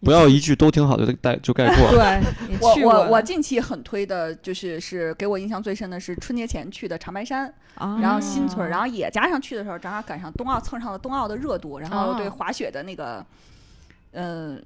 [0.00, 2.20] 不要一句都挺好就概就 概括了。
[2.20, 13.24] 对，我去过的我我近期很推的就是是给我印象最深的是春节前去的长白山，啊，然后新村儿，然后后也加上去的时候正好赶上冬奥蹭上了冬奥的热度，然后对哦滑雪的那个，
[14.12, 14.62] 嗯、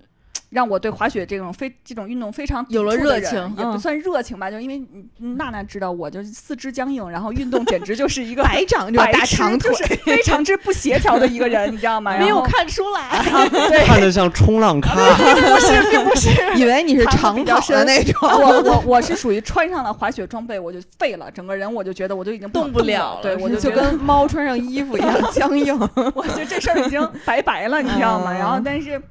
[0.55, 4.81] 让我对滑雪这种非这种运动非常有了热情嗯也不算热情吧，就因为
[5.19, 12.17] 嗯娜娜知道我就是四肢僵硬，然后运动简直就是一个 白长就大长腿就，是非常之不协调的一个人，你知道吗？
[12.23, 13.25] 没有看出来。
[13.69, 13.85] 对。
[13.85, 16.31] 看着像冲浪咖，不是，并不是。
[16.55, 18.15] 以为你是长跑的那种。
[18.23, 25.77] 我我我是属于穿上了滑雪装备我就废了，整个人我就觉得我就已经动不了不了了对我就就跟猫穿上衣服一样僵硬。
[26.15, 28.33] 我觉得这事儿已经拜拜了，你知道吗？
[28.33, 29.03] 嗯然后但是。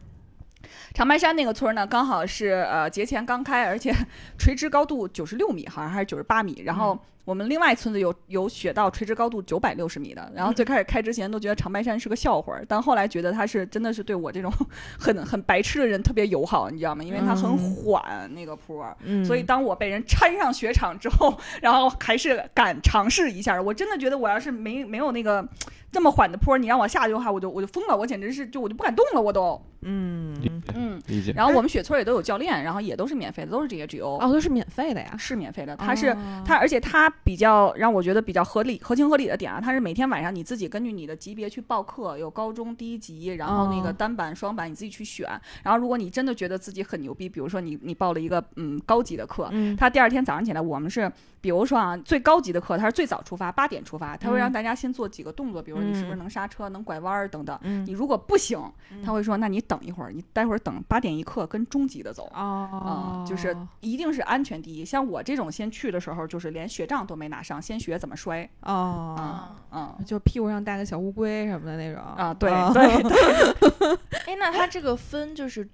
[0.93, 3.91] 长白山那个村呢，刚好是呃节前刚开，而且
[4.37, 6.61] 垂直高度九十六米，好像还是九十八米。
[6.65, 10.31] 然后我们另外村子有有雪道垂直高度九百六十米的。
[10.35, 14.51] 然后最开始开之前都觉得长白山是个笑话儿，但后来觉得它是真的是对我这种
[14.99, 17.03] 很很白痴的人特别友好，你知道吗？
[17.03, 18.85] 因为它很嗯缓那个坡
[19.25, 25.47] 所以当我被人搀上雪场之后，然后还是敢尝试一下，我真的觉得我要是没没有那个
[25.91, 29.61] 这么缓的坡，你让我下去的话，我就我就疯了，我简直是就我就不敢动了，我都。
[29.85, 30.33] 嗯，
[30.73, 31.33] 嗯，理解。
[31.35, 35.13] 然后我们雪村也都有教练，然后也都是免费的，都是这些 GO，、哦，都是免费的呀。
[35.17, 35.75] 是免费的。
[35.75, 45.27] 他是、哦它，而且它比较让我觉得比较合理、合情合理的点啊，它是每天晚上你自己根据你的级别去报课，有高中低级，然后那个哦单板、双板你自己去选。
[45.63, 57.57] 然后如果你真的觉得自己很牛逼，比如说你你报了一个嗯高级的课，嗯，他第二天早上起来，我们是，比如说啊，最高级的课，他是最早出发，八点出发，他会让嗯大家先做几个动作，比如说你是不是嗯能刹车、能拐弯儿等等。
[57.61, 58.59] 嗯你如果不行，
[59.03, 62.25] 他会说，那你等一会儿，你待会儿等八点一刻跟中级的走。
[62.33, 64.83] 啊嗯，就是一定是安全第一。
[64.83, 68.49] 像我这种先去的时候，就是连雪杖都没拿上，先学怎么摔。
[68.61, 75.67] 哦，啊，嗯就屁股上带个小乌龟什么的那种啊，对哦 对对， 哎，那它这个分就是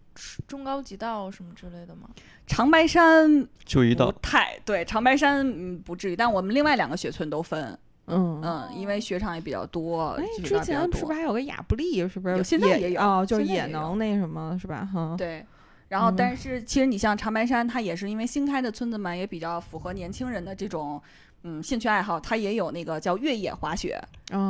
[0.48, 2.10] 中高级道什么之类的吗？
[2.48, 12.08] 长白山不就一道，太对，长白山嗯不至于，但我们另外两个雪村都分，嗯嗯，因为雪场也比较多，哎，之前是不是还有个亚布力？
[12.10, 14.88] 是不是现在也有哦，就是也能那什么，是吧？
[14.92, 15.46] 哈，对，
[15.90, 16.16] 然后嗯。
[16.16, 21.02] 但是其实你像长白山，它也是因为新开的村子嘛，也比较符合年轻人的这种
[21.44, 24.02] 嗯兴趣爱好，它也有那个叫越野滑雪，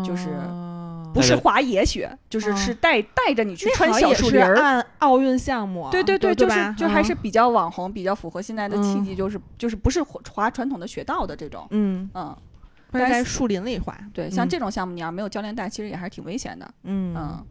[0.05, 0.85] 就是哦。
[1.11, 4.55] 不是滑野雪，就是哦是带带着你去穿那好也是小树林儿。
[4.59, 4.85] 按。
[4.99, 7.17] 奥运项目啊，对对对，就是就还是嗯。
[7.23, 12.37] 比较网红，比较符合现在的契嗯机，就是就是不是滑滑传统的雪道的这种，嗯，嗯，
[12.91, 14.49] 在树林里滑，对，像嗯。
[14.49, 17.43] 这种项目你要没有教练带，其实也还是挺危险的，嗯嗯，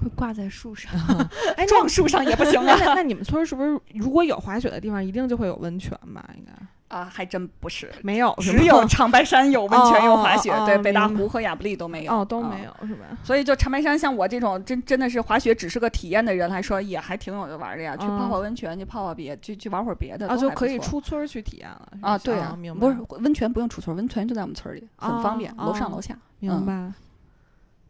[0.00, 0.92] 会挂在树上。
[1.56, 6.28] 哎，那撞树上也不行那啊，那那你们村儿是不是如果有滑雪的地方，一定就会有温泉吧？
[6.36, 6.52] 应该
[6.96, 13.04] 啊，还真不是， 没有，只有长白山有温泉有滑雪，对，哦哦哦北大湖和亚布力都没有，哦都嗯没有是吧？
[13.22, 17.96] 所以就长白山，像我这种真真的是滑雪只是个体验的人来说，也还挺有的玩的呀。
[17.96, 22.18] 去泡泡温泉，去泡泡别，去去玩会儿别的，啊，都就可以出村儿去体验了啊。
[22.18, 26.16] 对啊，啊明白，不是温泉不用出村，温泉就在我们村里，很方便，楼上楼下。
[26.40, 26.92] 明白。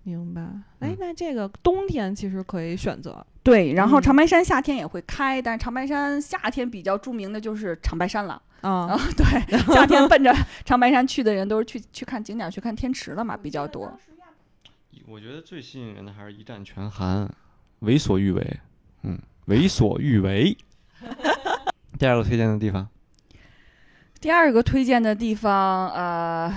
[0.03, 0.41] 明白，
[0.81, 8.41] 哎嗯，那这个冬天其实可以选择，对，然后嗯长白山夏天也会开，但是长白山夏天比较著名的就是长白山了。
[8.63, 9.25] 啊啊， 对，
[9.75, 10.35] 夏天奔着
[10.65, 13.91] 长白山去的人都是去去看景点、去看天池了嘛，比较多。
[15.07, 17.29] 我觉得最吸引人的还是一战全韩，
[17.81, 18.61] 为所欲为，
[19.03, 20.57] 嗯，为所欲为。
[21.99, 22.87] 第二个推荐的地方，
[24.21, 26.53] 第二个推荐的地方，呃，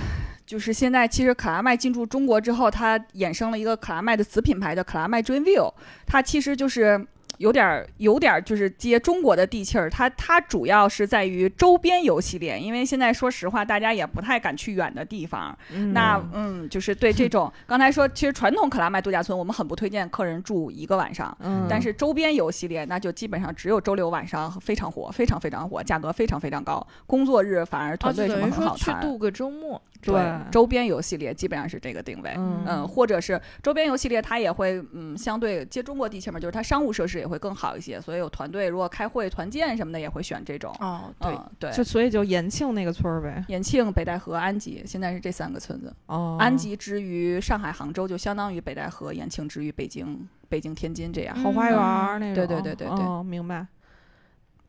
[0.46, 5.74] 就是现在其实可拉麦进驻中国之后，它衍生了一个可拉麦的子品牌叫可拉麦 Dreamview，
[6.06, 7.08] 它其实就是。
[7.38, 15.58] 有点儿，有点儿就是接中国的地气儿，它它主要是在于周边游系列，因为现在说实话，大家也不太敢去远的地方。
[15.94, 26.86] 那嗯，就是对这种刚才说，其实传统克拉麦度假村，我们很不推荐客人住一个晚上，嗯，但是周边游系列，那就基本上只有周六晚上非常火，非常非常火，价格非常非常高。
[27.06, 29.02] 工作日反而啊，团队什么就等于说很好谈。
[29.02, 29.82] 去度个周末。
[30.06, 32.34] 对周边游系列基本上是这个定位。
[32.36, 40.76] 嗯嗯，或者是周边游系列，它也会嗯，相对接中国地气嘛，就是它商务设施也会更好一些，所以有团队如果开会、团建什么的也会选这种。
[40.82, 41.72] 哦，对，嗯，对。
[41.72, 43.42] 就所以就延庆那个村儿呗。
[43.48, 45.96] 延庆、北戴河、安吉，现在是这三个村子。
[46.08, 51.34] 哦，安吉之于上海、杭州，就相当于北戴河；延庆之于北京、北京、天津这样。
[51.42, 52.36] 后花园儿那种。
[52.36, 53.66] 对对对对对哦，明白。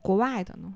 [0.00, 0.72] 国外的呢？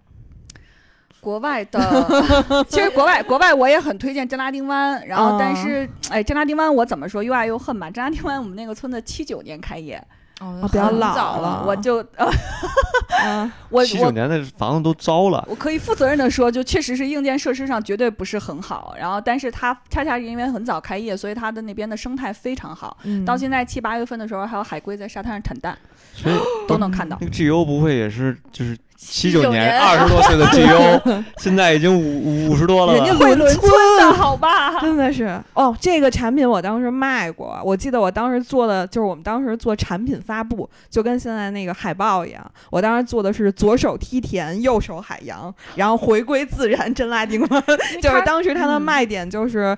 [1.20, 1.80] 国外的，
[2.70, 7.90] 其实国外国外我也很推荐真拉丁湾，然后但是、哎，真拉丁湾我怎么说又爱又恨吧？
[7.90, 10.00] 真拉丁湾我们那个村子七九年开业，
[10.40, 13.84] 哦比较老早了我就呃 我。
[13.84, 22.96] 七九年的房子都糟了，我可以负责任的说，就确实是硬件设施上绝对不是很好，然后但是它恰恰是因为很早开业，所以它的那边的生态非常好。
[23.04, 25.76] 嗯到现在七八月份的时候，还有海龟在沙滩上产蛋，
[26.20, 26.34] 所以
[26.66, 27.26] 都能看到那。
[27.26, 32.98] 个 G O 不会也是就是七九年年二十多岁的 GO， 现在已经五五十多了吧。
[32.98, 34.80] 人家会轮村的 好吧？
[34.80, 42.44] 真的是哦，这个产品我当时卖过，我记得我当时做的就是我们当时做产品发布，就跟现在那个海报一样。
[42.70, 47.62] 我当时做的是左手梯田，右手海洋，然后回归自然，真拉丁湾。
[48.02, 49.76] 就是当时它的嗯卖点就是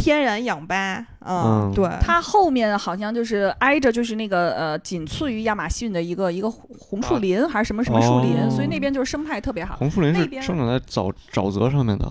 [0.00, 1.72] 天然氧吧，嗯，嗯。
[1.74, 8.50] 对，它后面好像就是挨着就是那个呃，仅次于亚马逊的一个一个红树林、还是什么什么树林，哦。
[8.50, 9.76] 所以那边就是生态特别好。
[9.76, 12.06] 红树林那边是生长在沼沼泽上面的。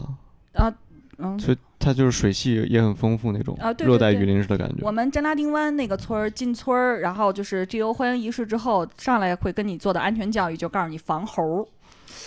[0.54, 0.74] 啊，
[1.18, 4.76] 嗯，所以它就是水系也很丰富那种啊对对对热带雨林式的感觉。
[4.82, 11.66] 我们真拉丁湾那个村儿进村儿，然后就是 GO 欢迎仪式之后，上来会跟你做的安全教育，就告诉你防猴儿。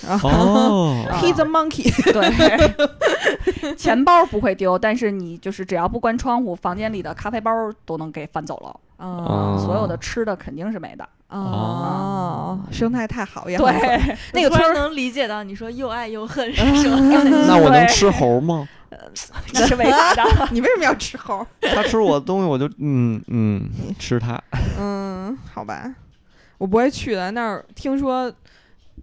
[0.08, 7.50] 哦，啊 He's a monkey， 对， 钱包不会丢，但是你就是只要不关窗户，房间里的咖啡包
[7.84, 8.68] 都能给翻走了，
[8.98, 11.08] 哦哦所有的吃的肯定是没的。
[11.28, 16.98] 哦，生态太好也好对， 那个村能理解到你说又爱又恨是什么。
[17.46, 18.68] 那我能吃猴吗？
[19.54, 20.48] 那是违法的。
[20.50, 21.46] 你为什么要吃猴？
[21.74, 24.38] 他吃我的东西，我就嗯嗯吃它。
[24.78, 25.90] 嗯，好吧，
[26.58, 27.30] 我不会去的。
[27.30, 28.30] 那儿听说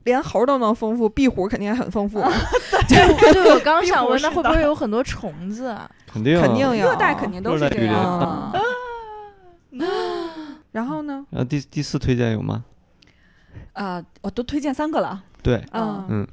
[0.10, 2.20] 连猴都能丰富，壁虎肯定也很丰富，
[2.90, 5.90] 对，对我刚想问，那会不会有很多虫子啊？
[6.12, 8.52] 肯定肯定有热带肯定都是这样。
[10.72, 11.26] 然后呢？
[11.30, 12.64] 然后第第四推荐有吗？
[13.74, 15.24] 啊，我都推荐三个了。
[15.42, 16.28] 对，嗯嗯，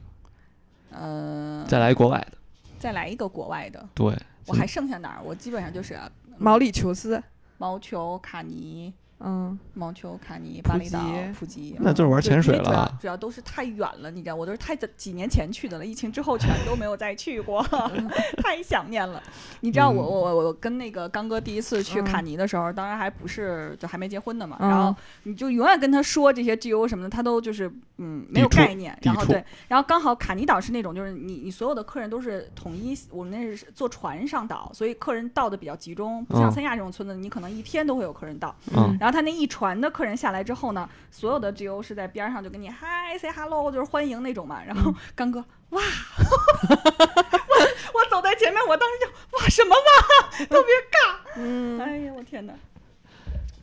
[0.93, 2.39] 嗯，再来国外的。
[2.79, 4.15] 再来一个国外的，对，
[4.47, 5.21] 我还剩下哪儿？
[5.25, 5.99] 我基本上就是
[6.39, 7.23] 毛里求斯，
[7.59, 11.01] 毛球、卡尼、嗯，毛球、卡尼、巴厘岛、
[11.39, 12.99] 普吉，那就是玩潜水因为主要了。
[13.01, 17.65] 主要都是太远了，你知道，我都是太几年前去的了，疫情之后全都没有再去过
[18.45, 19.23] 太想念了。
[19.61, 38.55] 你知道我嗯我我我跟那个刚哥第一次去嗯卡尼的时候，当然还不是就还没结婚呢嘛，嗯然后你就永远跟他说这些 GO 什么的，他都就是嗯没有概念，然后对，然后刚好卡尼岛是那种就是你你所有的客人都是统一，我们那是坐船上岛，所以客人到的比较集中，不像嗯三亚这种村子，你可能一天都会有客人到。
[38.77, 44.61] 嗯然后他那一船的客人下来之后呢，所有的 GO 是在边上就跟你嗨 say hello，就是欢迎那种嘛。
[44.67, 45.39] 然后刚哥
[45.71, 45.81] 哇，
[46.67, 47.55] 我
[47.95, 51.15] 我走在前面，我当时就哇什么哇， 特别尬。
[51.37, 52.53] 嗯，哎呀，我天哪！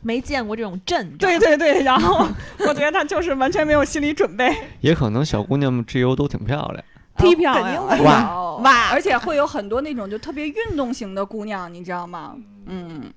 [0.00, 1.28] 没见过这种阵仗。
[1.28, 2.26] 对对对，然后
[2.66, 6.82] 我觉得他就是完全没有心理准备，也可能小姑娘们 GO 都挺漂亮。
[7.18, 12.34] 忒漂亮哇哇而且会有很多那种就特别运动型的姑娘，你知道吗？
[12.64, 13.12] 嗯。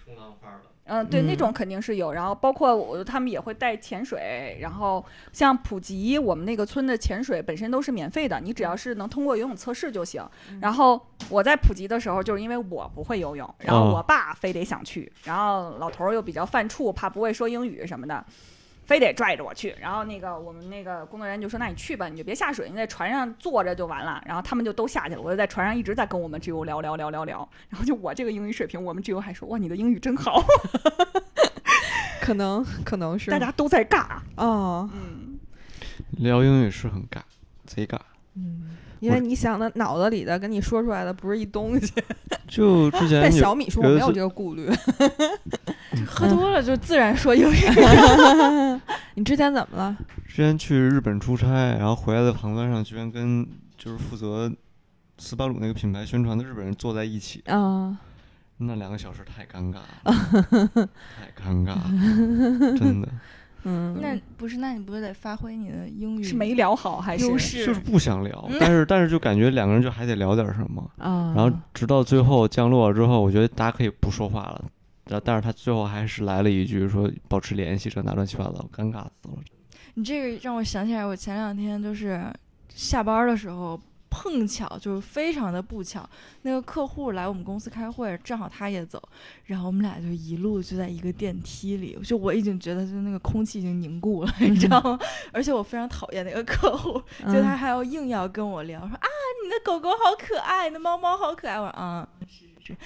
[0.87, 2.11] 嗯，对，那嗯种肯定是有。
[2.13, 4.57] 然后包括我，他们也会带潜水。
[4.61, 10.23] 然后像普吉，我们那个村的潜水本身都是免费的，你只要是能通过游泳测试就行。
[10.61, 18.25] 然后我在普吉的时候，就是因为我不会游泳，然后哦我爸非得想去，然后老头儿又比较犯怵，怕不会说英语什么的。
[18.87, 27.49] 非得拽着我去，然后那个我们那个工作人员就说：“那你去吧，你就别下水，你在船上坐着就完了。”然后他们就都下去了，我就在船上一直在跟我们 G U 聊聊聊聊聊。
[27.67, 30.41] 然后就我这个英语水平，我们 G U 还说：“哇，你的英语真好。
[32.23, 34.19] ”可能可能是大家都在尬。
[34.37, 35.37] 哦，嗯，
[36.19, 37.19] 聊英语是很尬，
[37.65, 37.99] 贼尬。
[38.35, 41.93] 嗯，因为你想的脑子里的跟你说出来的不是一东西。
[42.47, 44.69] 就之前 有但小米说我没有这个顾虑。
[46.05, 47.57] 喝多了就自然说英语。
[49.15, 49.97] 你之前怎么了？
[50.27, 51.47] 之前去日本出差，
[51.77, 53.47] 然后回来的航班上，居然跟
[53.77, 54.51] 就是负责
[55.17, 57.97] 斯巴鲁那个品牌宣传的日本人坐在一起，啊，
[58.57, 60.03] 那两个小时太尴尬了，
[61.17, 63.07] 太尴尬了，真的
[63.63, 67.73] 嗯，那不是，那你不是得发挥你的英语是没聊好还是就是？
[67.73, 74.63] 不想聊，但是但是就感觉两个人就还得聊点什么，啊，然后直到最后降落了之后，我觉得大家可以不说话了。
[75.09, 79.37] 然后，但是他最后还是来了一句说保持联系，这那乱七八糟，尴尬死了。
[79.95, 82.31] 你这个让我想起来，我前两天就是
[82.69, 86.07] 下班的时候，碰巧就是非常的不巧，
[86.43, 89.01] 那个客户来我们公司开会，正好他也走，
[89.45, 94.99] 然后我们俩就一路就在一个电梯里，就我已经觉得就那个空气已经凝固了，你知道吗？
[95.33, 99.07] 而且我非常讨厌那个客户，嗯就他还要硬要跟我聊，说啊，
[99.43, 102.77] 你的狗狗好可爱，你的猫猫好可爱，我说啊，是是是。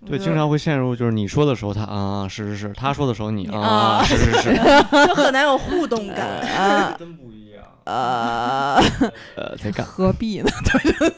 [0.00, 4.54] 我对，经常会陷入就是你说的时候他啊啊是是是，他说的时候你啊是是是，
[5.06, 6.26] 就很难有互动感。
[6.40, 7.62] 啊真不一样。
[7.84, 8.78] 啊，
[9.36, 10.50] 呃，在干，何必呢？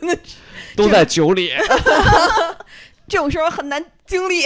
[0.76, 1.50] 都在酒里。
[3.08, 4.42] 这种时候很难经历。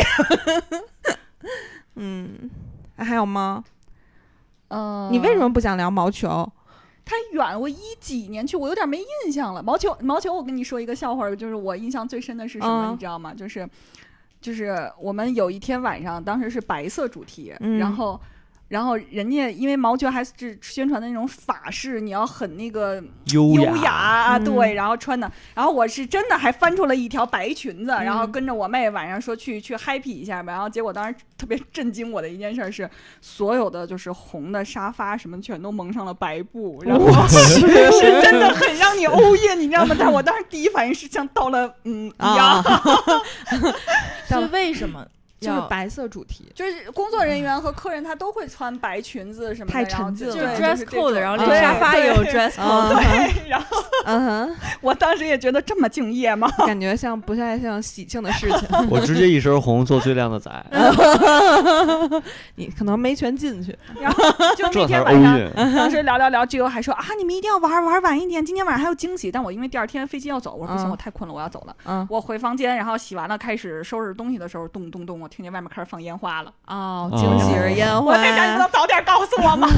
[1.97, 2.49] 嗯，
[2.97, 3.65] 还有吗？
[4.69, 6.51] 嗯，你为什么不想聊毛球？
[7.05, 7.61] 太远？
[7.61, 9.61] 我一几年去，我有点没印象了。
[9.63, 13.35] 毛球，毛球，我跟你说一个笑话，就是我印象最深的是什么，嗯你知道吗？
[13.35, 13.69] 就是，
[14.43, 18.21] 就是我们有一天晚上，当时是白色主题，嗯然后。
[18.73, 22.95] 然后人家因为毛球还是宣传的那种法式，你要很那个
[23.27, 32.89] 优优雅对，然后穿的，然后我是真的还翻出了一条白裙子，然后嗯跟着我妹晚上说去去 happy 一下吧，然后结果当时特别震惊我的一件事是，
[33.21, 37.39] 所有的就是红的沙发什么全都蒙上了白布，然后是
[37.93, 39.95] 是真的很让你欧耶，你知道吗？
[39.99, 42.83] 但我当时第一反应是像到了嗯一样，啊，
[44.27, 45.01] 所以为什么？
[45.01, 45.07] 要
[45.43, 56.49] 就是白色主题，就是工作人员和客人他都会穿白裙子什么的，太然后就沉浸了就是对 dress code，然后沙发也有 dress code，啊对，然后 嗯哼，我当时也觉得这么敬业吗？
[56.67, 60.51] 感觉像不太像喜庆的事情， 我直接一身红做最靓的仔，
[62.57, 64.23] 你可能没全进去，然后
[64.57, 65.39] 就那这是欧天晚上。
[65.39, 65.51] 运。
[65.77, 69.31] 当时聊聊聊，最后还说啊，你们一定要玩玩晚一点，今天晚上还有惊喜。
[69.31, 71.77] 但我因为第二天飞机要走，我说不行，嗯我太困了，我要走了。
[71.85, 76.53] 嗯，我回房间，然后洗完了，开始收拾东西的时候，咚咚咚，我听见外面开始放烟花了。
[76.67, 79.69] 哦，哦惊喜是烟花，我在想，你能早点告诉我吗？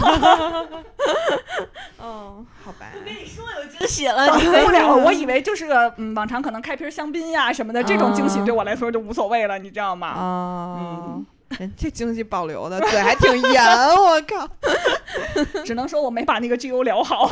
[2.02, 10.08] 嗯，好吧，你说有惊喜了，等你不了， 我以为就是个嗯，往常可能开瓶香槟呀什么的，这种惊喜啊对我来说就无所谓了，你知道吗？
[10.08, 11.26] 啊、嗯
[11.76, 13.62] 这惊喜保留的嘴还挺严，
[13.96, 14.48] 我靠，
[15.64, 17.30] 只能说我没把那个 G O 聊好。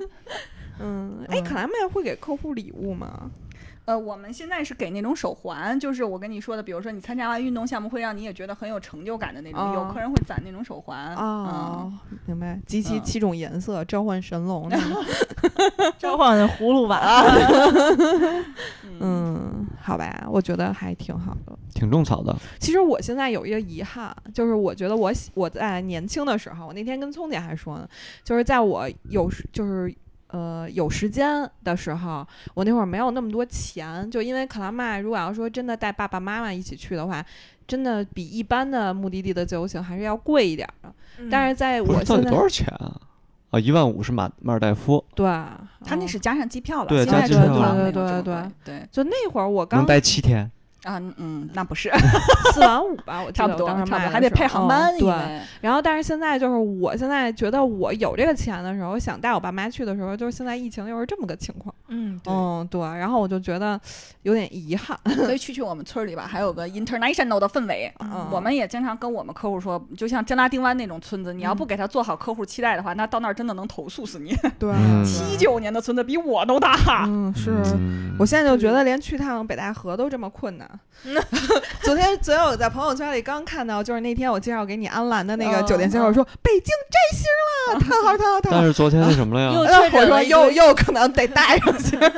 [0.80, 3.30] 嗯，哎，嗯可莱麦会给客户礼物吗？
[3.86, 11.14] 呃，我们现在是给那种手环，就是我跟你说的，比如说你参加完运动项目，会让你也觉得很有成就感的那种，哦有客人会攒那种手环。
[11.14, 11.92] 哦，
[12.26, 15.04] 明白，集齐嗯七种颜色，召唤神龙那种。
[15.98, 17.22] 召唤葫芦娃，
[19.00, 21.56] 嗯好吧，我觉得还挺好的。
[21.72, 27.86] 挺种草的，其实我现在有一个遗憾，就是我觉得我喜我在年轻的时候，我那天跟聪姐还说呢，
[28.24, 29.94] 就是在我有时就是
[30.28, 37.24] 呃有时间的时候，我那会儿没有那么多钱，就因为克拉麦如果要说真的带爸爸妈妈一起去的话，
[37.66, 40.94] 真的比一般的目的地的自由行还是要贵一点儿的。
[41.30, 43.00] 但是在我现在到底多少钱啊？
[43.50, 50.50] 啊，一万五是马马尔代夫，对，他那嗯是加上机票了，对加机票对对对这么贵对就那会儿我刚能待七天。
[50.86, 51.90] 啊嗯，那不是
[52.54, 61.74] 四万五吧，我记差不多，得当时差不多还得配航班，嗯对，然后，但是现在就是我现在觉得我有这个钱的时候，想带我爸妈去的时候，就是现在疫情又是这么个情况。
[61.88, 62.80] 嗯，对，嗯，对。
[62.80, 63.78] 然后我就觉得
[64.22, 64.98] 有点遗憾。
[65.16, 67.92] 所以 去去我们村儿里吧，还有个 international 的氛围。
[68.00, 74.34] 嗯我们也经常跟我们客户说，就像真拉丁湾那种村子，你要不嗯给他做好客户期待的话，那到那儿真的能投诉死你。
[74.58, 77.50] 对嗯七九年的村子比我都大，嗯，是。
[77.74, 80.68] 嗯我现在就觉得连去趟北戴河都这么困难。
[81.82, 87.26] 昨天昨天我在朋友圈里刚看到，就是那天我介绍给你安澜的那个嗯酒店介绍说、北京摘星
[87.74, 88.58] 了，叹号叹号叹号。
[88.58, 89.52] 但是昨天那什么了呀？
[89.92, 92.10] 我说又又可能得带上去了。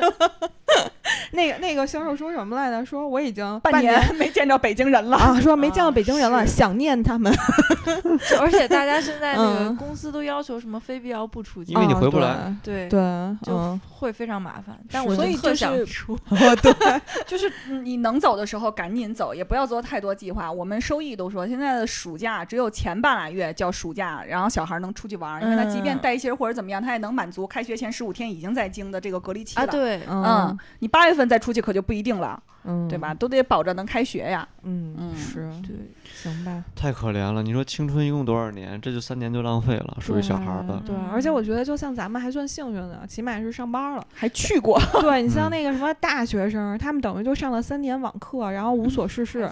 [1.32, 2.84] 那个那个销售说什么来着？
[2.84, 5.16] 说我已经半年年没见着北京人了。
[5.16, 7.32] 啊，说没见到北京人了，是想念他们。
[8.40, 12.98] 而且大家现在那个嗯公司都要求什么非必要不出境因为你啊回不来对对，
[13.42, 14.78] 就嗯，会非常麻烦。
[14.90, 20.50] 但我所以特就是想出， 对就是嗯你能走的时候赶紧走，也不要做太多计划。
[20.50, 29.62] 我们收益都说，现在的暑假只有前半拉月叫暑假，然后小孩能出去玩儿，因为他即便嗯带薪儿或者怎么样，他也能满足开学前十五天已经在京的这个隔离期了。
[29.62, 33.14] 啊，对，嗯嗯，你八月份再出去可就不一定了，嗯，对吧？？
[33.14, 34.46] 都得保着能开学呀。
[34.64, 35.76] 嗯，嗯是，对，
[36.22, 36.64] 行吧。
[36.74, 37.42] 太可怜了！
[37.42, 38.80] 你说青春一共多少年？
[38.80, 40.80] 这就三年就浪费了，属于小孩儿的。
[40.84, 44.06] 对，嗯而且我觉得就像咱们还算幸运的，起码是上班了。
[44.12, 49.48] 还去过， 对你像嗯那个什么大学生，他们等于就上了三年网课，然后无所事事，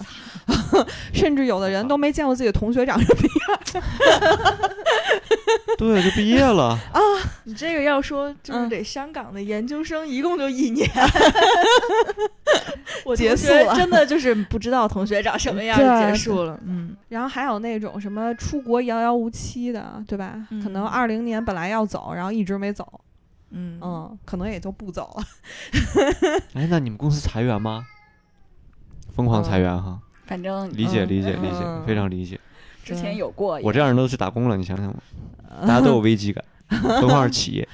[1.13, 3.83] 甚至有的人都没见过自己的同学长什么样。
[5.77, 6.99] 对，就毕业了 啊。
[7.45, 10.89] 你这个要说就是嗯得香港的研究生一共就一年，
[13.05, 16.56] 我结束了真的就是不知道同学长什么样就结束了。
[16.65, 20.47] 嗯，然后还有那种什么出国遥遥无期的，对吧？
[20.63, 22.99] 可能嗯二零年本来要走，然后一直没走，
[23.51, 25.23] 嗯嗯，可能也就不走了。
[26.55, 27.85] 哎，那你们公司裁员吗？
[29.15, 32.39] 疯狂裁员哈，反正理解嗯理解理解，嗯非常理解。
[32.83, 33.59] 之前有过。
[33.63, 34.99] 我这样人都去打工了，你想想吧，
[35.61, 37.67] 大家都有危机感，何况是企业。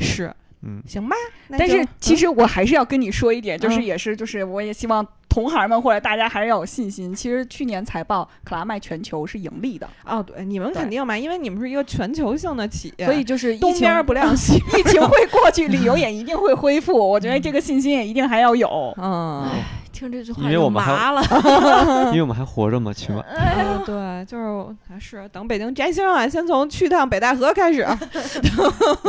[0.00, 1.14] 是，嗯，行吧。
[1.50, 7.14] 但是其实我还是要跟你说一点，就是嗯也是就是我也希望同行们或者大家还是要有信心。
[7.14, 14.54] 其实去年财报克拉麦全球是盈利的，哦，对，你们肯定嘛，因为你们是一个全球性的企业，所以就是东边不亮西。
[14.78, 16.92] 疫情会过去， 旅游也一定会恢复。
[16.96, 18.94] 我觉得这个信心也一定还要有。
[18.96, 19.48] 嗯，
[19.92, 21.22] 听这句话因为就我们还麻了。
[22.10, 23.20] 因为我们还活着嘛，起码。
[23.20, 27.86] 呃，对，就是还是等北京摘星啊，先从去趟北戴河开始，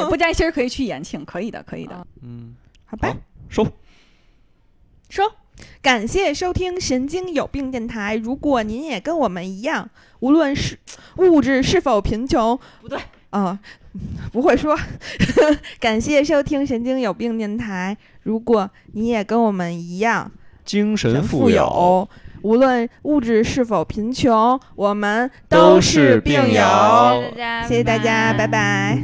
[0.09, 2.05] 不摘星儿可以去延庆，可以的，可以的。
[2.22, 2.55] 嗯，
[2.86, 3.15] 好吧
[3.47, 3.65] 收？
[5.09, 5.24] 收。
[5.80, 8.15] 说感谢收听神经有病电台。
[8.15, 10.77] 如果您也跟我们一样，无论是
[11.17, 12.99] 物质是否贫穷，不对，
[13.30, 13.57] 啊、
[14.32, 14.77] 不会说。
[15.80, 17.95] 感谢收听神经有病电台。
[18.23, 20.30] 如果你也跟我们一样，
[20.65, 22.07] 精神富富有，
[22.41, 26.53] 无论物质是否贫穷，我们都是病友友。
[26.53, 29.01] 谢谢大家，谢谢大家，拜拜